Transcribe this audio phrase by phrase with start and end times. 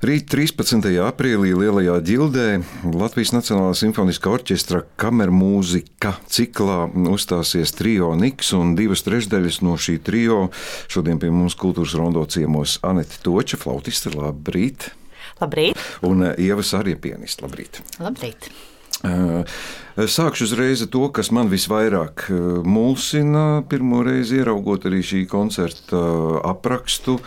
[0.00, 0.86] Rīt 13.
[1.04, 2.44] aprīlī Lielajā ģildē
[2.88, 10.38] Latvijas Nacionālā simfoniskā orķestra kamermūzika ciklā uzstāsies trio Niks un divas trešdaļas no šī trio.
[10.88, 14.88] Šodien pie mums kultūras rondo ciemos Anete Toča, flautiste, labrīt!
[15.42, 15.76] Labrīt!
[16.08, 17.82] Un eh, Ievas arī pianiste, labrīt!
[18.00, 18.48] Labrīt!
[19.04, 19.60] Eh,
[20.00, 23.60] sākšu uzreiz ar to, kas man visvairāk eh, mulsina.
[23.68, 26.00] Pirmo reizi ieraugot arī šī koncerta
[26.56, 27.20] aprakstu.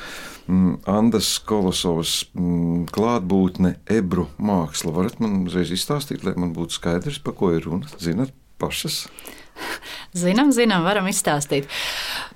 [0.47, 4.91] Mm, Andas Kolosovas mm, klātbūtne, ebru māksla.
[4.95, 7.87] Varat man uzreiz izstāstīt, lai man būtu skaidrs, par ko ir runa?
[8.01, 9.05] Zinat, pašas?
[10.23, 11.69] Zinām, zinām, varam izstāstīt.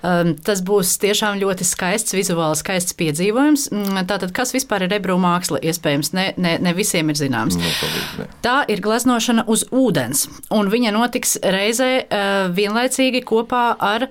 [0.06, 3.68] Um, tas būs tiešām ļoti skaists, vizuāli skaists piedzīvojums.
[3.74, 7.60] Mm, tātad, kas vispār ir ebru māksla, iespējams, ne, ne, ne visiem ir zināms.
[7.60, 8.30] No, palīdz, ne.
[8.46, 14.08] Tā ir gleznošana uz ūdens, un viņa notiks reizē uh, vienlaicīgi kopā ar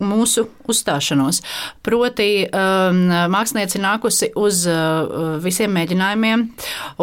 [0.00, 1.40] mūsu uzstāšanos.
[1.86, 3.00] Proti, um,
[3.32, 6.46] mākslinieci nākusi uz uh, visiem mēģinājumiem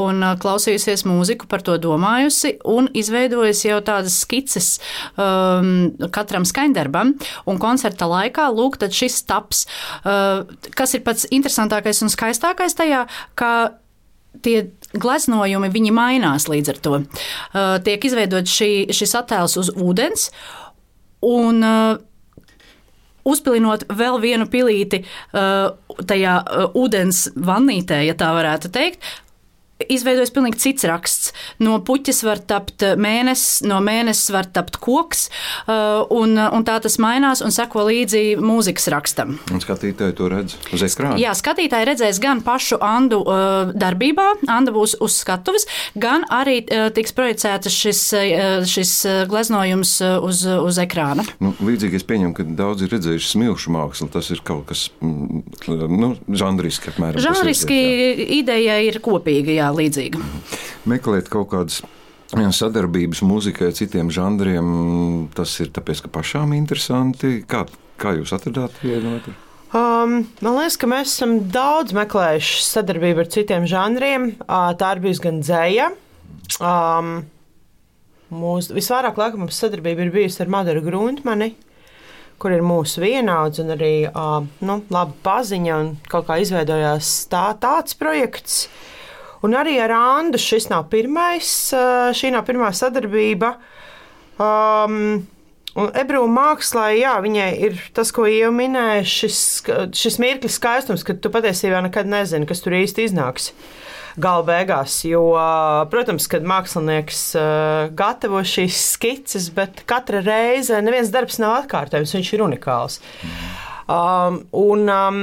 [0.02, 4.78] un uh, klausījusies mūziku, par to domājusi un izveidojusi jau tādas skices
[5.16, 7.16] um, katram skaņdarbam.
[7.48, 9.66] Un koncerta laikā, lūk, šis taps,
[10.04, 10.46] uh,
[10.78, 13.06] kas ir pats interesantākais un skaistākais tajā,
[13.38, 13.52] ka
[14.44, 17.00] tie gleznojumi viņi mainās līdz ar to.
[17.02, 20.30] Uh, tiek izveidots šī, šis attēls uz ūdens.
[21.26, 21.98] Un uh,
[23.28, 25.70] uzpilinot vēl vienu pilīti uh,
[26.08, 29.04] tajā uh, ūdens vannītē, ja tā varētu teikt,
[29.86, 31.34] izveidojas pilnīgi cits raksts.
[31.64, 35.28] No puķis var tapt mēnesis, no mēnesis var tapt koks,
[35.68, 39.38] uh, un, un tā tas mainās un seko līdzi mūzikas rakstam.
[39.54, 41.20] Un skatītāji to redz uz ekrāna.
[41.22, 45.68] Jā, skatītāji redzēs gan pašu Andu uh, darbībā, Anda būs uz skatuves,
[45.98, 48.02] gan arī uh, tiks projicēts šis,
[48.70, 48.92] šis
[49.30, 51.26] gleznojums uz, uz ekrāna.
[51.44, 54.10] Nu, līdzīgi es pieņemu, ka daudzi ir redzējuši smilšu mākslu.
[54.14, 55.44] Tas ir kaut kas mm,
[55.92, 57.22] nu, žanriski, apmēram.
[57.24, 57.78] Žanriski
[58.40, 59.54] ideja ir kopīga.
[59.58, 60.22] Jā, līdzīga.
[60.88, 61.82] Meklēt kaut kādas
[62.36, 67.44] sadarbības mūzikai, citiem žanriem, tas ir tāpēc, ka pašām interesanti.
[67.48, 67.66] Kā,
[67.98, 69.34] kā jūs atradāt vienu otru?
[69.76, 74.36] Um, man liekas, ka mēs esam daudz meklējuši sadarbību ar citiem žanriem.
[74.48, 75.92] Uh, tā ir bijusi gan dzēja.
[76.64, 77.26] Um,
[78.32, 81.54] mūs, visvairāk laikam mums sadarbība ir bijusi ar Madaru Gruntmani,
[82.40, 85.82] kur ir mūsu vienauds un arī uh, nu, laba paziņa.
[86.12, 88.68] Kaut kā izveidojās tā, tāds projekts.
[88.68, 88.97] Uh,
[89.48, 91.50] Un arī ar Andu šis nav pirmais,
[92.20, 93.56] šī nav pirmā sadarbība.
[94.38, 95.26] Um,
[95.78, 99.42] Un ebreju mākslā, jā, viņai ir tas, ko jau minēja, šis,
[99.94, 103.52] šis mirklis skaistums, ka tu patiesībā nekad nezini, kas tur īsti iznāks
[104.18, 104.96] gala beigās.
[105.06, 105.22] Jo,
[105.92, 107.22] protams, kad mākslinieks
[107.98, 112.98] gatavo šīs skices, bet katra reize neviens darbs nav atkārtojams, viņš ir unikāls.
[113.86, 115.22] Um, un, um,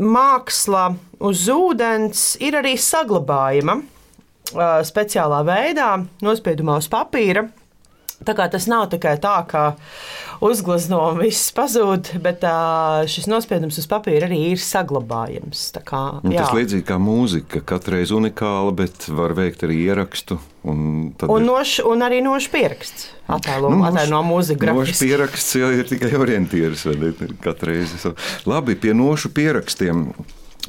[0.00, 0.92] māksla
[1.22, 3.80] uz ūdens ir arī saglabājama
[4.84, 5.90] speciālā veidā,
[6.24, 7.46] nospiedumā uz papīra.
[8.26, 9.64] Tā kā tas nav tikai tā, ka
[10.42, 12.44] uzglezno un viss pazūd, bet
[13.10, 15.64] šis nospiedums uz papīra arī ir saglabājams.
[15.86, 16.42] Kā, jā.
[16.42, 20.38] tas līdzīgi kā mūzika, katreiz unikāla, bet var veikt arī ierakstu.
[20.62, 23.08] Un, un, noš, un arī nošu pieraksts.
[23.32, 24.70] Attēlo, nu, attēlo no mūzikas.
[24.76, 26.84] Nošu pieraksts jau ir tikai orientieris.
[27.42, 27.96] Katreiz.
[28.46, 30.10] Labi, pie nošu pierakstiem.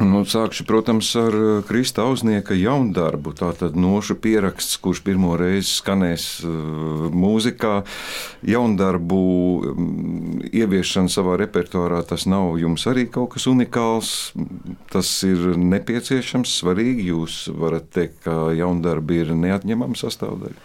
[0.01, 3.35] Nu, sākšu, protams, ar eh, Krista Ausnieka jaundarbu.
[3.37, 7.83] Tātad nošu pieraksts, kurš pirmo reizi skanēs uh, mūzikā.
[8.49, 9.19] Jaundarbu
[9.69, 14.15] um, ieviešana savā repertuārā tas nav jums arī kaut kas unikāls.
[14.89, 17.11] Tas ir nepieciešams, svarīgi.
[17.13, 20.57] Jūs varat teikt, ka jaundarbi ir neatņemama sastāvdaļa.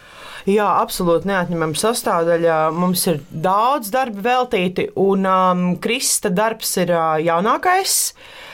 [0.49, 2.59] Jā, absolūti neatņemama sastāvdaļa.
[2.73, 7.99] Mums ir daudz darba veltīti, un um, Krista darbs ir uh, jaunākais.
[8.17, 8.48] Uh, Eh,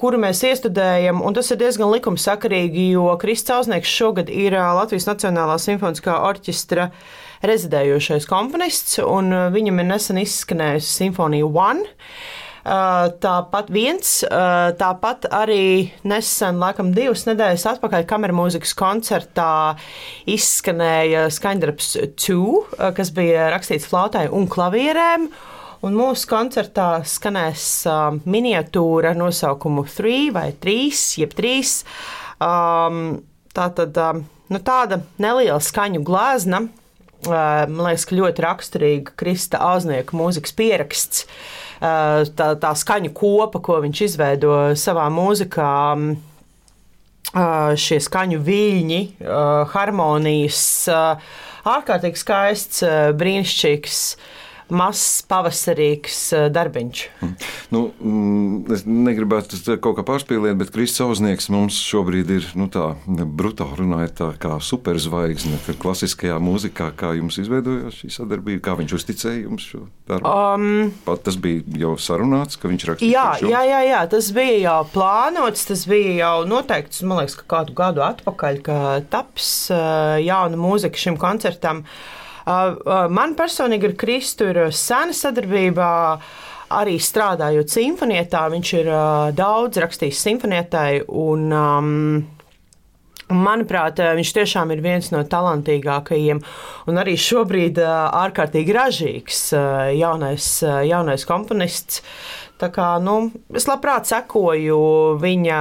[0.00, 1.20] kuru mēs iestudējam.
[1.36, 6.90] Tas ir diezgan likumsakarīgi, jo Kristis Ausnieks šogad ir eh, Latvijas Nacionālā simfoniskā orķestra
[7.46, 11.88] rezidējošais komponists, un eh, viņam ir nesen izskanējusi Simfonija One.
[12.60, 19.52] Tāpat viens, tāpat arī nesen, laikam, divas nedēļas atpakaļ kameras mūzikas koncertā
[20.28, 21.88] izskanēja skaņdarbs
[22.20, 25.30] 2, kas bija rakstīts flautai un klavierēm.
[25.80, 31.70] Un mūsu koncertā skanēs uh, miniatūra ar nosaukumu 3 vai 3, jeb 3.
[32.44, 32.98] Um,
[33.56, 34.20] tā tad um,
[34.52, 36.66] nu, tāda neliela skaņu glāzna.
[37.24, 41.24] Uh, man liekas, ka ļoti raksturīga Krista Ausnieka mūzikas pieraksts.
[41.80, 45.70] Uh, tā, tā skaņu kopa, ko viņš izveido savā mūzikā.
[45.94, 46.10] Um,
[47.32, 50.60] uh, šie skaņu viļņi, uh, harmonijas,
[51.64, 52.84] ārkārtīgi skaists,
[53.16, 54.04] brīnišķīgs.
[54.74, 57.02] Mazs pavasarīgs eh, darbiņš.
[57.74, 62.92] Nu, mm, es negribētu kaut kā pārspīlēt, bet Kristus Auznieks mums šobrīd ir nu, tā
[63.06, 66.90] brutāli runājot, tā kā superzvaigzne klasiskajā mūzikā.
[67.00, 68.64] Kā jums izveidojās šī sadarbība?
[68.68, 70.30] Kā viņš uzticēja jums šo darbu?
[70.30, 73.10] Um, Pat tas bija jau sarunāts, ka viņš rakstīja.
[73.14, 77.48] Jā, jā, jā, jā, tas bija jau plānots, tas bija jau noteikts, man liekas, ka
[77.56, 78.80] kādu gadu atpakaļ, ka
[79.12, 81.84] taps uh, jauna mūzika šim koncertam.
[81.84, 85.86] Uh, Man personīgi ar Kristu ir sena sadarbība
[86.70, 88.44] arī strādājot simfonietā.
[88.52, 88.90] Viņš ir
[89.36, 90.90] daudz rakstījis simfonietai.
[91.08, 91.96] Un, um,
[93.30, 96.40] Manuprāt, viņš tiešām ir viens no talantīgākajiem
[96.90, 99.42] un arī šobrīd ārkārtīgi ražīgs
[99.94, 100.48] jaunais,
[100.88, 102.02] jaunais komponists.
[102.58, 104.80] Tā kā, nu, es labprāt sekoju
[105.22, 105.60] viņa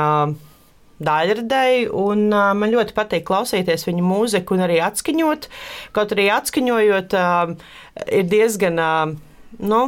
[1.04, 5.50] daļradēji, un uh, man ļoti patīk klausīties viņa mūziku un arī atskaņot.
[5.96, 7.56] Kaut arī atskaņojot, uh,
[8.08, 8.80] ir diezgan.
[8.84, 9.18] Uh,
[9.60, 9.84] nu,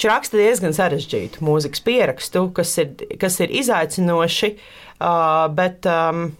[0.00, 6.30] Viņš raksta diezgan sarežģītu mūzikas pierakstu, kas ir, kas ir izaicinoši, uh, bet um,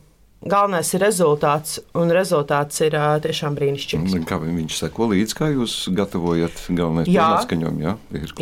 [0.40, 4.14] galvenais ir rezultāts, un rezultāts ir uh, tiešām brīnišķīgs.
[4.28, 7.84] Kā viņš seko līdzi, kā jūs gatavojat galvenais atskaņojumu?
[7.84, 7.94] Jā,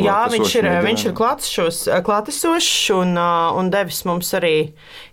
[0.05, 4.55] jā viņš ir, viņš ir klātesošs un, uh, un devis mums arī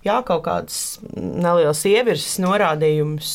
[0.06, 0.78] jā, kaut kādas
[1.16, 3.32] nelielas ievirzes norādījumus.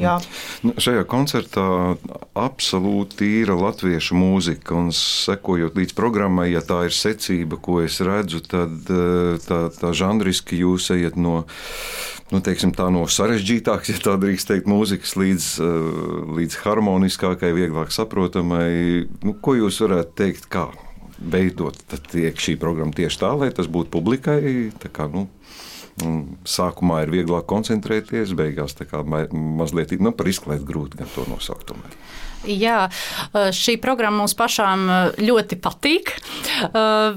[0.00, 0.16] Jā.
[0.64, 1.66] nu, šajā koncertā
[2.38, 8.42] absolūti ir latviešu mūzika, un sekojot līdz programmai, ja tā ir secība, ko es redzu,
[8.46, 8.88] tad
[9.44, 11.42] tā, tā žanriski jūs ejat no
[12.30, 15.88] nu, teiksim, no sarežģītākas, ja tā drīkst teikt, mūzikas līdz, eh,
[16.38, 19.08] līdz harmoniskākai, vieglāk saprotamai.
[19.26, 20.68] Nu, ko jūs varētu teikt, kā
[21.20, 21.76] veidot
[22.10, 24.40] tiek šī programma tieši tā, lai tas būtu publikai?
[24.90, 25.28] Kā, nu,
[26.48, 31.68] Sākumā ir vieglāk koncentrēties, beigās tā kā mazliet nu, par izklaidu grūti gan to nosaukt.
[31.68, 31.98] Tomēr.
[32.48, 32.86] Jā,
[33.52, 34.86] šī programma mums pašām
[35.20, 36.14] ļoti patīk.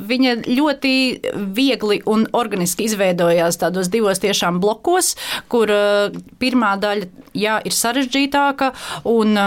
[0.09, 0.95] Viņa ļoti
[1.55, 5.13] viegli un organiski izveidojās tādos divos tiešām blokos,
[5.47, 5.71] kur
[6.43, 7.07] pirmā daļa
[7.39, 8.73] jā, ir sarežģītāka
[9.13, 9.39] un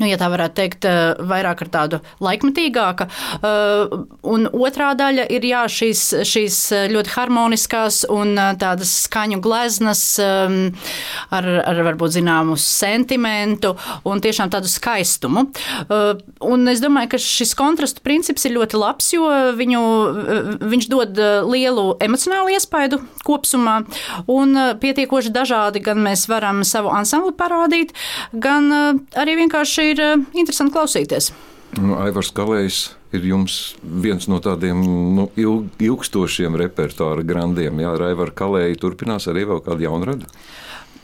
[0.00, 3.06] nu, ja tā varētu teikt, eh, vairāk ar tādu laikmetīgāku.
[3.06, 3.94] Eh,
[4.34, 6.58] un otrā daļa ir jā, šīs, šīs
[6.92, 13.74] ļoti harmoniskās un eh, tādas skaņu gleznas ar, ar varbūt zināmu sentimentu
[14.04, 15.46] un tiešām tādu skaistumu.
[16.44, 19.82] Un es domāju, ka šis kontrastu princips ir ļoti labs, jo viņu,
[20.70, 21.20] viņš dod
[21.50, 23.80] lielu emocionālu iespaidu kopsumā
[24.30, 27.94] un pietiekoši dažādi gan mēs varam savu ansambli parādīt,
[28.32, 28.70] gan
[29.18, 31.32] arī vienkārši ir uh, interesanti klausīties.
[31.74, 32.82] Nu, Aivars Kalējs
[33.14, 33.24] ir
[33.82, 34.78] viens no tādiem
[35.16, 37.80] nu, ilg, ilgstošiem repertuāra grandiem.
[37.82, 40.30] Jā, Aivars Kalējs turpinās arī vēl kādu jaunradu.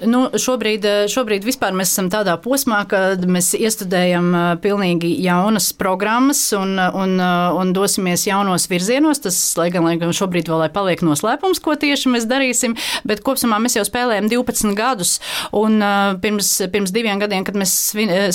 [0.00, 6.40] Nu, šobrīd, eh, šobrīd mēs esam tādā posmā, kad mēs iestudējam eh, pilnīgi jaunas programmas
[6.56, 9.20] un, un, eh, un dosimies jaunos virzienos.
[9.20, 13.58] Tas, lai gan, lai gan šobrīd vēl paliek noslēpums, ko tieši mēs darīsim, bet kopumā
[13.60, 15.18] mēs jau spēlējam 12 gadus.
[15.52, 15.80] Un
[16.20, 17.74] pirms, pirms diviem gadiem, kad mēs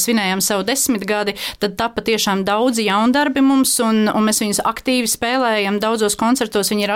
[0.01, 5.79] svinējām savu desmitgadi, tad tapa tiešām daudzi jaundarbi mums, un, un mēs viņus aktīvi spēlējam.
[5.81, 6.95] Daudzos koncertos viņi ir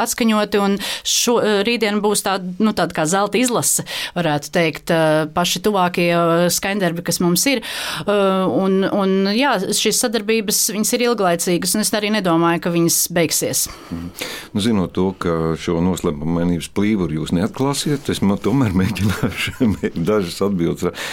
[0.00, 4.92] atskaņoti, un šo, rītdien būs tāda, nu, tāda kā zelta izlase varētu teikt,
[5.34, 6.08] paši tuvākie
[6.52, 7.62] skaņdarbi, kas mums ir.
[8.06, 13.66] Un, un jā, šīs sadarbības ir ilglaicīgas, un es arī nedomāju, ka viņas beigsies.
[13.90, 14.08] Mm.
[14.54, 21.06] Nu, zinot to, ka šo noslēpumainības plīvuru jūs neatklāsiet, es man tomēr mēģināšu dažas atbildes.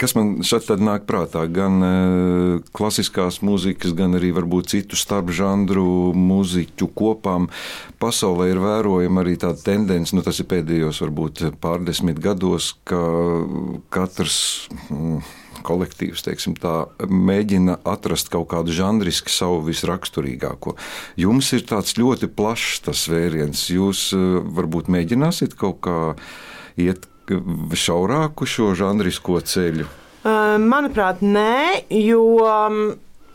[0.00, 1.46] Kas man šeit tad nāk prātā?
[1.52, 1.80] Gan
[2.76, 7.48] klasiskās mūzikas, gan arī varbūt citu starpžanru mūziķu kopām
[8.02, 13.00] pasaulē ir vērojama arī tāda tendence, nu tas ir pēdējos varbūt pārdesmit gados, ka
[13.94, 14.36] katrs
[14.90, 15.22] mm,
[15.64, 16.26] kolektīvs
[16.60, 16.74] tā,
[17.08, 20.76] mēģina atrast kaut kādu žanriski savu visraksturīgāko.
[21.20, 23.68] Jums ir tāds ļoti plašs tas vēriens.
[23.72, 25.98] Jūs eh, varbūt mēģināsiet kaut kā
[26.80, 29.86] iet šaurāku šo žanrisko ceļu.
[30.24, 32.92] Manuprāt, nē, jo mm,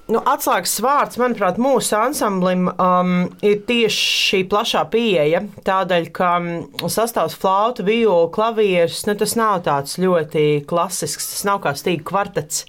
[0.10, 3.13] nu, atslēgas vārds, manuprāt, mūsu ansamblim um,
[3.46, 5.44] ir tieši šī plašā pieeja.
[5.68, 6.50] Tādēļ, ka um,
[6.89, 12.66] sastāvs flauta, viola, klavieris, nu, tas nav tāds ļoti klasisks, tas nav kā stīgu kvartets.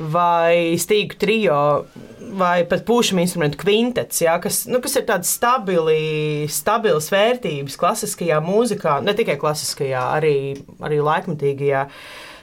[0.00, 1.56] Vai stīgu trijo,
[2.40, 8.96] vai pat pušam instrumentu kvintets, ja, kas, nu, kas ir tādas stabilas vērtības klasiskajā mūzikā,
[9.04, 10.34] ne tikai klasiskajā, arī,
[10.80, 11.84] arī laikmatīgajā.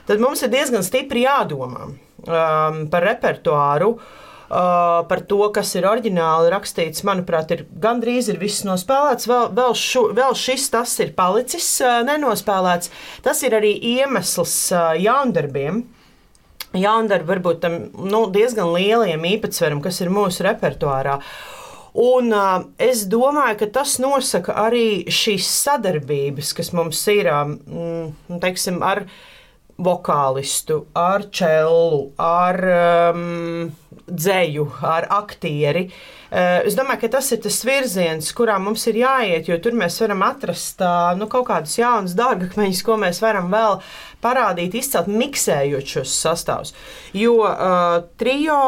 [0.08, 3.92] Tad mums ir diezgan stipri jādomā um, par repertuāru.
[4.48, 9.28] Uh, par to, kas ir oriģināli rakstīts, manuprāt, ir gandrīz ir viss nospēlēts.
[9.28, 12.88] Vēl, vēl, šu, vēl šis tas ir palicis uh, nenospēlēts.
[13.26, 15.84] Tas ir arī iemesls uh, jaundarbiem.
[16.72, 21.20] jaundarbu varbūt tam nu, diezgan lieliem īpatsveram, kas ir mūsu repertuārā.
[22.00, 28.80] Un, uh, es domāju, ka tas nosaka arī šīs sadarbības, kas mums ir mm, teiksim,
[28.80, 29.04] ar
[29.78, 32.58] vokālistu, ar čelu, ar
[33.14, 33.68] um,
[34.08, 35.86] dzēju, ar aktieri.
[36.28, 40.00] Uh, es domāju, ka tas ir tas virziens, kurā mums ir jāiet, jo tur mēs
[40.02, 43.78] varam atrast uh, nu, kaut kādus jaunus dārgakmeņus, ko mēs varam vēl
[44.24, 46.74] parādīt, izcelt, miksējot šos sastāvus.
[47.16, 48.58] Jo uh, trijo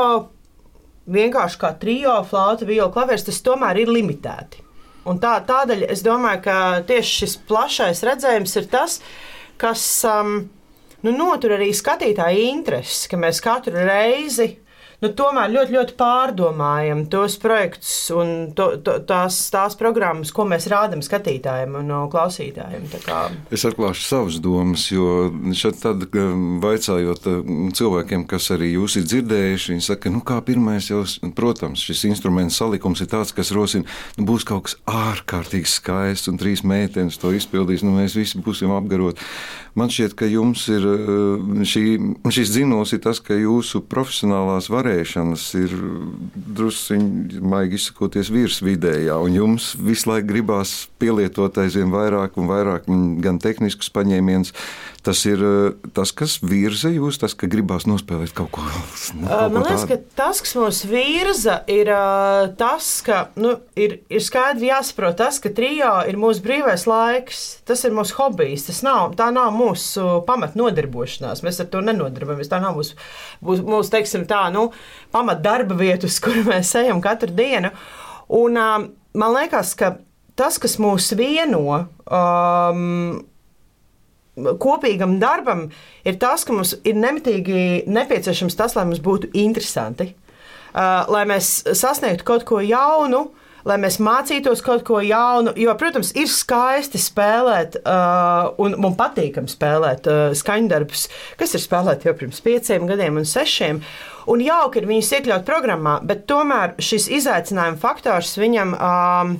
[1.10, 4.62] vienkārši kā trijo, flauta, viola, klavieris, tas tomēr ir limitēti.
[5.10, 8.98] Un tā, tādēļ es domāju, ka tieši šis plašais redzējums ir tas,
[9.60, 10.42] kas um,
[11.06, 14.52] nu, notur arī skatītāju interesi, ka mēs katru reizi
[15.00, 20.68] nu, tomēr ļoti, ļoti pārdomājam tos projektus un to, to, tās, tās programmas, ko mēs
[20.70, 22.88] rādām skatītājiem un klausītājiem.
[23.52, 26.04] Es atklāšu savas domas, jo šeit tad,
[26.64, 27.28] vaicājot
[27.76, 31.02] cilvēkiem, kas arī jūs ir dzirdējuši, viņi saka, nu kā pirmais jau,
[31.36, 33.88] protams, šis instruments salikums ir tāds, kas rosina,
[34.18, 38.72] nu būs kaut kas ārkārtīgi skaists un trīs meitenes to izpildīs, nu mēs visi būsim
[38.76, 39.24] apgaroti.
[39.78, 40.84] Man šķiet, ka jums ir
[41.70, 41.84] šī,
[42.34, 45.74] šis zinos ir tas, ka jūsu profesionālās varēšanas varēšanas ir
[46.58, 52.88] druskuļi, maigi izsakoties, virsvidējā, un jums visu laiku gribās pielietot aizvien vairāk un vairāk
[53.24, 54.54] gan tehniskus paņēmienus.
[55.00, 55.40] Tas ir
[55.96, 59.54] tas, kas virza jūs, tas, ka gribās nospēlēt kaut ko tādu.
[59.54, 61.88] Man liekas, ka tas, kas mūs virza, ir
[62.60, 67.86] tas, ka nu, ir, ir skaidri jāsaprot, tas, ka trijo ir mūsu brīvais laiks, tas
[67.88, 71.40] ir mūsu hobijs, tas nav, tā nav mūsu pamatnodarbošanās.
[71.46, 72.52] Mēs ar to nenodarbojamies.
[72.52, 73.00] Tā nav mūsu,
[73.40, 74.68] mūsu, mūsu teiksim, tā, nu,
[75.14, 77.72] pamat darba vietu, uz kuru mēs ejam katru dienu.
[78.30, 78.86] Un, um,
[79.18, 79.96] man liekas, ka
[80.38, 81.64] tas, kas mūs vieno,
[82.06, 83.20] um,
[84.62, 85.66] kopīgam darbam,
[86.06, 90.12] ir tas, ka mums ir nemitīgi nepieciešams tas, lai mums būtu interesanti,
[90.72, 93.26] uh, lai mēs sasniegtu kaut ko jaunu,
[93.68, 95.54] lai mēs mācītos kaut ko jaunu.
[95.58, 101.08] Jo, protams, ir skaisti spēlēt, uh, un man patīkami spēlēt uh, skaņdarbus,
[101.40, 103.82] kas ir spēlēti jau pirms pieciem gadiem un sešiem.
[104.30, 108.76] Un jauki ir viņus iekļaut programmā, bet tomēr šis izaicinājuma faktors viņam.
[108.76, 109.38] Um,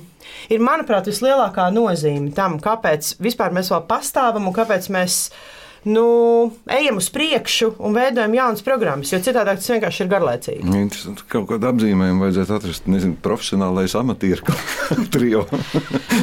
[0.53, 6.97] Ir, manuprāt, vislielākā nozīme tam, kāpēc mēs vēl pastāvam un kāpēc mēs uh, nu, ejam
[6.97, 10.73] uz priekšu un veidojam jaunas programmas, jo citādi tas vienkārši ir garlaicīgi.
[10.77, 11.25] Interesanti.
[11.31, 14.55] Kaut kādu apzīmējumu vajadzētu atrast, nezinu, profesionālais amatieru
[15.13, 15.47] trio.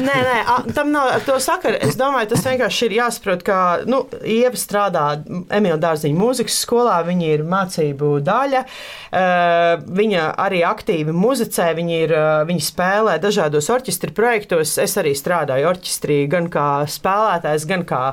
[0.05, 0.37] nē, nē,
[0.77, 1.81] tam nav ar to sakara.
[1.83, 7.31] Es domāju, tas vienkārši ir jāsaprot, ka nu, Ieva strādā Emīļa Dārziņa mūzikas skolā, viņa
[7.35, 8.65] ir mācību daļa.
[9.99, 14.77] Viņa arī aktīvi muzicē, viņa, ir, viņa spēlē dažādos orķestra projektos.
[14.79, 18.03] Es arī strādāju orķestrī gan kā spēlētājs, gan kā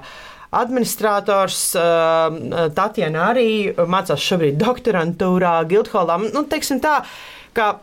[0.56, 6.18] administrators, uh, Tatjana arī mācās šobrīd doktorantūrā, Guildhallā.
[6.32, 7.00] Nu, teiksim tā,
[7.56, 7.76] ka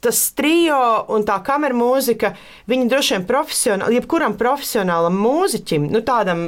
[0.00, 0.80] tas trijo
[1.12, 2.34] un tā kameras mūzika,
[2.70, 6.46] viņi droši vien profesionāli, jebkuram profesionālam mūziķim, nu tādam,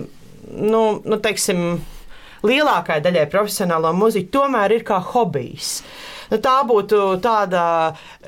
[0.57, 1.67] nu, nu teiksim,
[2.47, 5.81] lielākajai daļai profesionālo mūziķu, tomēr ir kā hobijs.
[5.83, 7.63] Nu, tā būtu tāda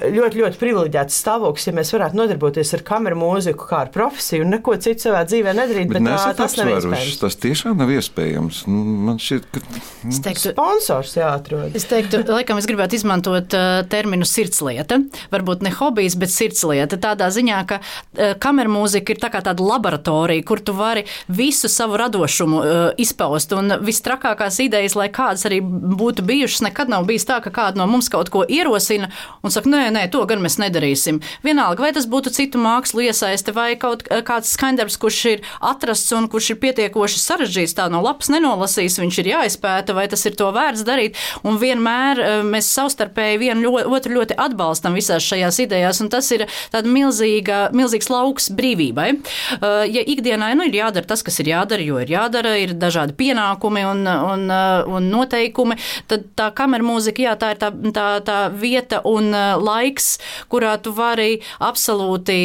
[0.03, 4.55] ļoti, ļoti privileģēta stāvoklis, ja mēs varētu nodarboties ar kameru mūziku kā ar profesiju un
[4.57, 5.91] neko citu savā dzīvē nedarīt.
[5.93, 7.19] Bet, bet tā, tas nav iespējams.
[7.23, 8.65] Tas tiešām nav iespējams.
[8.71, 11.77] Nu, man šķiet, ka nu, teiktu, sponsors jāatrod.
[11.79, 15.01] Es teiktu, laikam es gribētu izmantot uh, terminu sirdslieta.
[15.33, 16.99] Varbūt ne hobijs, bet sirdslieta.
[17.01, 21.71] Tādā ziņā, ka uh, kameru mūzika ir tā kā tāda laboratorija, kur tu vari visu
[21.73, 23.55] savu radošumu uh, izpaust.
[23.55, 27.89] Un vistrakākās idejas, lai kādas arī būtu bijušas, nekad nav bijis tā, ka kāda no
[27.95, 29.11] mums kaut ko ierosina
[29.45, 31.21] un saka, nē, nē, to gan mēs nedarīsim.
[31.47, 36.29] Vienalga, vai tas būtu citu mākslu iesaiste vai kaut kāds skaņdarbs, kurš ir atrasts un
[36.33, 40.51] kurš ir pietiekoši sarežģīts, tā no lapas nenolasīs, viņš ir jāizpēta, vai tas ir to
[40.55, 41.19] vērts darīt.
[41.47, 46.31] Un vienmēr eh, mēs savstarpēji vienu ļoti, otru ļoti atbalstam visās šajās idejās, un tas
[46.35, 49.09] ir tāds milzīgs lauks brīvībai.
[49.15, 53.17] Eh, ja ikdienā nu, ir jādara tas, kas ir jādara, jo ir jādara, ir dažādi
[53.19, 55.79] pienākumi un, un, eh, un noteikumi,
[56.11, 60.77] tad tā kamera mūzika, jā, tā ir tā tā, tā vieta un uh, laiks, kurā
[60.81, 62.39] tu vari absolūti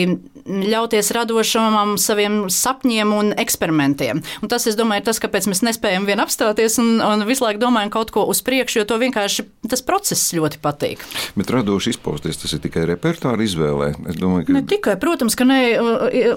[0.50, 4.22] ļauties radošumam, saviem sapņiem un eksperimentiem.
[4.42, 7.62] Un tas, es domāju, ir tas, kāpēc mēs nespējam vien apstāties un, un visu laiku
[7.62, 11.04] domājam kaut ko uz priekšu, jo to vienkārši tas process ļoti patīk.
[11.38, 13.92] Bet radoši izpausties, tas ir tikai repertuāra izvēlē.
[14.18, 14.58] Domāju, ka...
[14.58, 15.60] Ne tikai, protams, ka nē,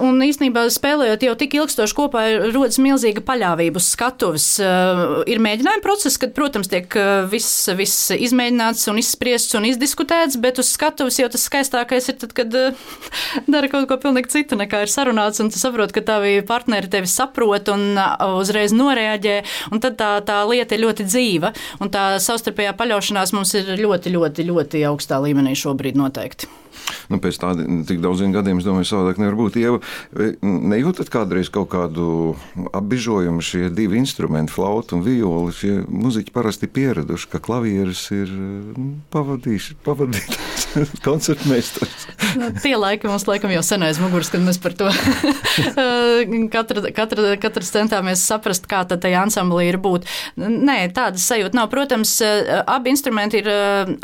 [0.03, 4.49] un īstenībā spēlējot jau tik ilgstoši kopā, rodas milzīga paļāvība uz skatuves.
[4.61, 10.39] Uh, ir mēģinājuma process, kad, protams, tiek uh, viss, viss izmēģināts un izspriests un izdiskutēts,
[10.43, 12.87] bet uz skatuves jau tas skaistākais ir tad, kad uh,
[13.53, 17.11] dara kaut ko pilnīgi citu nekā ir sarunāts, un tu saproti, ka tavi partneri tevi
[17.11, 17.99] saprot un
[18.39, 19.37] uzreiz noreaģē,
[19.73, 24.13] un tad tā, tā lieta ir ļoti dzīva, un tā savstarpējā paļaušanās mums ir ļoti,
[24.17, 26.62] ļoti, ļoti augstā līmenī šobrīd noteikti.
[27.12, 29.59] Nu, pēc tādiem tik daudziem gadiem, es domāju, savādāk nevar būt.
[29.61, 29.81] Ieva,
[30.43, 32.35] nejūtat kādreiz kaut kādu
[32.73, 35.52] apbižojumu šie divi instrumenti, flauta un viola?
[35.55, 40.67] Šie muzeķi parasti pieraduši, ka klavieres ir nu, pavadījuši, pavadītājs,
[41.07, 42.09] koncertmeistars.
[42.38, 44.88] Nu, tie laiki mums laikam jau senais muguras, kad mēs par to
[46.55, 50.09] katra, katra, katrs centāmies saprast, kā tad tajā ansamblī ir būt.
[50.41, 51.71] Nē, tādas sajūta nav.
[51.73, 52.19] Protams,
[52.67, 53.49] abi instrumenti ir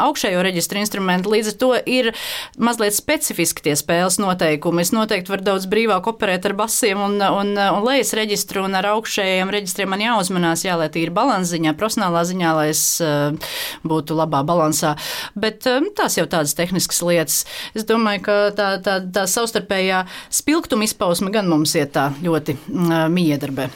[0.01, 2.13] augšējo reģistru instrumenti, līdz ar to ir
[2.63, 4.83] mazliet specifiski tie spēles noteikumi.
[4.83, 8.91] Es noteikti varu daudz brīvāk operēt ar basiem un, un, un lejas reģistru, un ar
[8.95, 13.53] augšējiem reģistriem man jāuzmanās, jā, lai tīri balans ziņā, profesionālā ziņā, lai es uh,
[13.89, 14.95] būtu labā balansā.
[15.39, 17.41] Bet um, tās jau tādas tehniskas lietas.
[17.79, 20.05] Es domāju, ka tā, tā, tā savstarpējā
[20.41, 23.69] spilgtuma izpausme gan mums iet tā ļoti uh, miedarbē.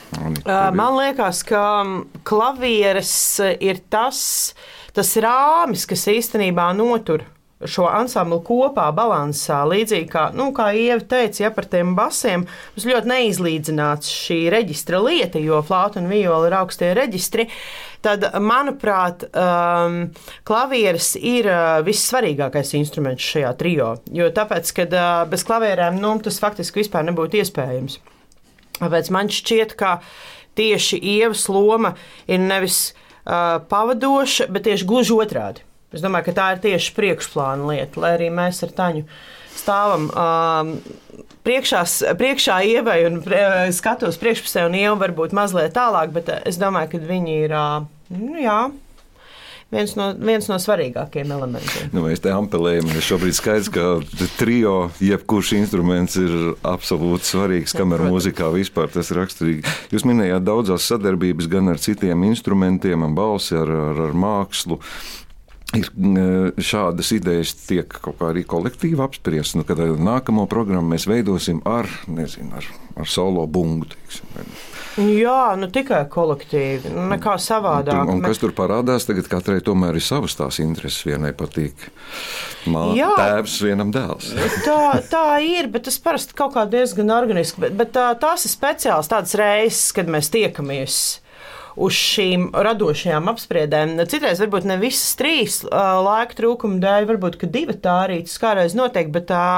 [0.47, 1.63] Man liekas, ka
[2.27, 3.15] klavieres
[3.63, 4.25] ir tas,
[4.97, 7.25] tas rāmis, kas īstenībā notur
[7.69, 9.63] šo ansamblu kopā, balansā.
[9.69, 15.01] Līdzīgi kā, nu, kā Ieva teica, ja par tiem basiem mums ļoti neizlīdzināts šī reģistra
[15.03, 17.49] lieta, jo flauta un viola ir augstie reģistri.
[18.03, 19.99] Tad, manuprāt, um,
[20.49, 23.93] klavieres ir uh, vissvarīgākais instruments šajā trijā.
[24.11, 28.01] Jo tāpēc, ka uh, bez klavierēm nu, tas faktiski vispār nebūtu iespējams.
[28.81, 30.01] Tāpēc man šķiet, ka
[30.59, 31.95] tieši ievas loma
[32.27, 35.63] ir nevis uh, pavadoša, bet tieši gluži otrādi.
[35.93, 39.07] Es domāju, ka tā ir tieši priekšplāna lieta, lai arī mēs ar Taņu
[39.53, 40.77] stāvam um,
[41.47, 41.83] priekšā,
[42.19, 43.43] priekšā ievai un prie,
[43.77, 47.57] skatos priekšpusē, un ieva varbūt mazliet tālāk, bet es domāju, ka viņi ir.
[47.57, 48.59] Uh, nu, jā,
[49.73, 51.93] viens no, viens no svarīgākajiem elementiem.
[51.95, 56.37] Nu, mēs te ampelējam, un šobrīd skaidrs, ka trio, jebkurš instruments ir
[56.69, 59.65] absolūti svarīgs, kamēr mūzikā vispār tas ir raksturīgi.
[59.95, 64.81] Jūs minējāt daudzās sadarbības gan ar citiem instrumentiem, ar balsi, ar, ar, ar mākslu
[65.79, 65.89] ir
[66.63, 69.57] šādas idejas tiek kaut kā arī kolektīvi apspriestas.
[69.61, 72.69] Nu, kad nākamo programmu mēs veidosim ar, nezinu, ar,
[73.01, 73.89] ar solo bungu.
[73.93, 74.53] Teiksim.
[75.01, 78.03] Jā, nu tikai kolektīvi, nu, nekā savādāk.
[78.05, 81.01] Un, un kas tur parādās, tagad katrai tomēr ir savas tās intereses.
[81.09, 81.87] Vienai patīk
[82.69, 84.35] māte, tēvs, vienam dēls.
[84.67, 87.65] tā, tā ir, bet tas parasti kaut kā diezgan organiski.
[87.65, 91.01] Bet, bet tā, tās ir speciāls tādas reizes, kad mēs tiekamies
[91.77, 93.97] uz šīm radošajām apspriedēm.
[94.11, 99.13] Citreiz varbūt ne visas trīs laika trūkuma dēļ, varbūt divi tā arī tas kādreiz notiek,
[99.15, 99.49] bet tā.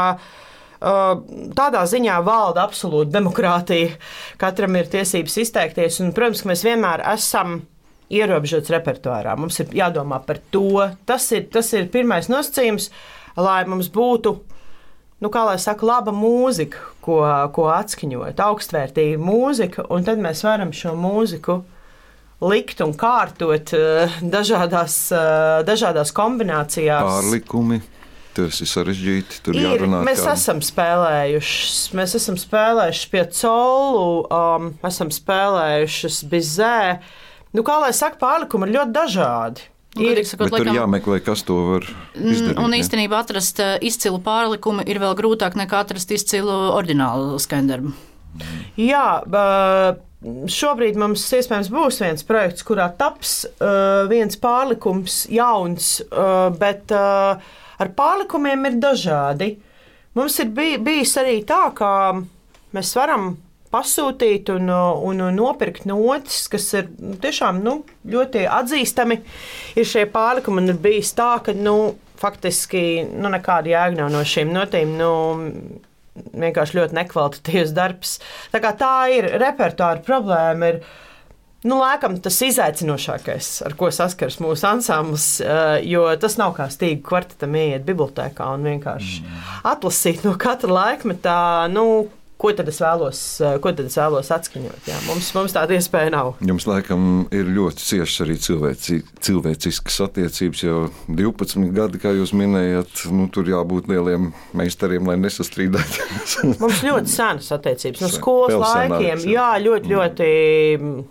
[0.85, 3.94] Tādā ziņā valda absolūta demokrātija.
[4.37, 7.62] Katram ir tiesības izteikties, un, protams, mēs vienmēr esam
[8.12, 9.33] ierobežots repertuārā.
[9.40, 10.90] Mums ir jādomā par to.
[11.09, 12.90] Tas ir, tas ir pirmais nosacījums,
[13.40, 14.35] lai mums būtu
[15.24, 17.22] nu, kā lai saka, laba mūzika, ko,
[17.57, 21.62] ko atskaņot, augstvērtīga mūzika, un tad mēs varam šo mūziku
[22.50, 27.11] likt un kārtot eh, dažādās, eh, dažādās kombinācijās.
[27.11, 27.83] Pārlikumi.
[28.35, 29.42] Tas ir sarežģīti.
[29.46, 30.00] Tur ir, jārunā.
[30.07, 30.33] Mēs kā...
[30.35, 36.80] esam spēlējuši, mēs esam spēlējuši pie colu, um, esam spēlējuši bizē.
[37.54, 39.68] Nu, kā lai saka, pārlikumi ir ļoti dažādi.
[40.02, 41.85] Ir, sakot, laikam, jāmeklē, kas to var
[42.18, 42.59] izdarīt.
[42.59, 47.94] Un īstenībā atrast eh, izcilu pārlikumu ir vēl grūtāk nekā atrast izcilu oriģinālu skaņdarbu.
[48.83, 56.48] Jā, bet Šobrīd mums iespējams būs viens projekts, kurā taps uh, viens pārlikums, jauns, uh,
[56.56, 57.37] bet uh,
[57.76, 59.50] ar pārlikumiem ir dažādi.
[60.16, 61.90] Mums ir bij, bijis arī tā, ka
[62.72, 63.34] mēs varam
[63.74, 66.88] pasūtīt un, un, un nopirkt notis, kas ir
[67.20, 69.18] tiešām nu, ļoti atzīstami.
[69.76, 74.22] Ir šie pārlikumi, un ir bijis tā, ka nu, faktiski nu, nekāda jēga nav no
[74.24, 74.94] šīm notīm.
[75.00, 75.10] Nu,
[76.14, 78.18] vienkārši ļoti nekvalitatīvs darbs.
[78.53, 80.74] Tā, tā ir repertuāra problēma.
[80.74, 80.85] Ir,
[81.64, 87.00] Nu, lēkam, tas izaicinošākais, ar ko saskars mūsu ansamblis, eh, jo tas nav kā stīgu
[87.07, 89.46] kvartetam ieiet bibliotekā un vienkārši mm.
[89.72, 91.37] atlasīt no katra laikmeta,
[91.72, 91.87] nu,
[92.44, 94.88] ko tad es vēlos, eh, ko tad es vēlos atskaņot.
[94.90, 96.35] Jā, mums, mums tāda iespēja nav.
[96.44, 100.64] Jums, laikam, ir ļoti ciešas arī cilvēci, cilvēciskas attiecības.
[100.66, 106.38] Jau 12 gadi, kā jūs minējāt, nu, tur jābūt lieliem meistariem, lai nesastrīdētos.
[106.62, 109.26] mums ļoti senas attiecības no skolas Pelsenāks, laikiem.
[109.33, 110.30] Jā, ļoti, ļoti.
[110.80, 111.11] Mm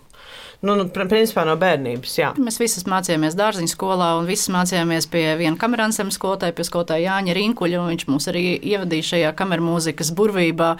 [0.64, 2.30] Nu, nu, principā no bērnības, jā.
[2.40, 7.34] Mēs visas mācījāmies dārziņu skolā, un visas mācījāmies pie viena kamerānsam skolotāja, pie skolotāja Jāņa
[7.36, 10.70] Rinkuļa, viņš mūs arī ievadīja šajā kameru mūzikas burvībā.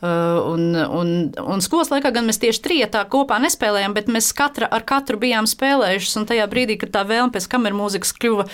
[0.00, 1.12] Uh, un, un,
[1.52, 5.48] un skolas laikā gan mēs tieši trietā kopā nespēlējām, bet mēs katra ar katru bijām
[5.50, 8.48] spēlējušas, un tajā brīdī, kad tā vēlme pēc kameru mūzikas kļuva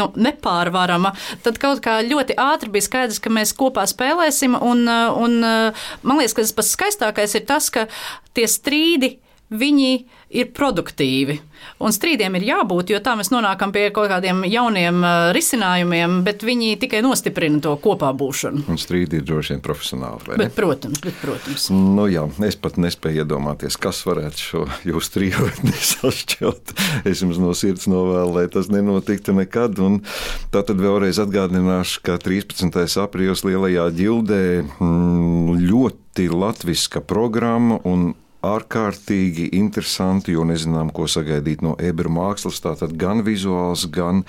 [0.00, 1.14] nu, nepārvarama,
[1.46, 6.34] tad kaut kā ļoti ātri bija skaidrs, ka mēs kopā spēlēsim, un, un man liekas,
[6.34, 7.86] ka tas pats skaistākais ir tas, ka
[8.34, 9.20] tie strīdi
[9.52, 9.90] viņi
[10.34, 11.36] ir produktīvi.
[11.84, 16.44] Un strīdiem ir jābūt, jo tā mēs nonākam pie kaut kādiem jauniem uh, risinājumiem, bet
[16.44, 18.64] viņi tikai nostiprina to kopā būšanu.
[18.70, 20.38] Un strīdi ir droši vien profesionāli.
[20.40, 21.68] Bet, protams, bet, protams.
[21.72, 26.74] Nu, jā, es pat nespēju iedomāties, kas varētu šo jūsu trijotni sašķelt.
[27.08, 29.78] Es jums no sirds novēlu, lai tas nenotiktu nekad.
[29.82, 30.00] Un
[30.54, 32.70] tā tad vēlreiz atgādināšu, ka 13.
[33.02, 38.12] aprīlis lielajā ģildē mm, ļoti latviska programma un
[38.44, 42.60] ārkārtīgi interesanti, jo nezinām, ko sagaidīt no ebru mākslas.
[42.64, 44.24] Tātad gan vizuāls, gan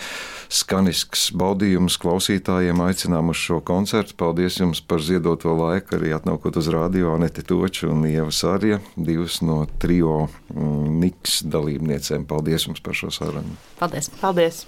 [0.51, 4.17] skanisks baudījums klausītājiem aicinām uz šo koncertu.
[4.19, 9.41] Paldies jums par ziedoto laiku, arī atnākot uz radio Anete Toču un Ieva Sārija, divas
[9.45, 12.27] no trio mm, Niks dalībniecēm.
[12.29, 13.59] Paldies jums par šo sarunu.
[13.81, 14.11] Paldies!
[14.21, 14.65] Paldies.